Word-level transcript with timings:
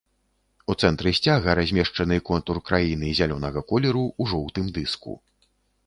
У 0.73 0.75
цэнтры 0.85 1.11
сцяга 1.17 1.55
размешчаны 1.59 2.19
контур 2.31 2.61
краіны 2.71 3.15
зялёнага 3.21 3.59
колеру 3.73 4.05
ў 4.21 4.23
жоўтым 4.33 4.77
дыску. 4.81 5.13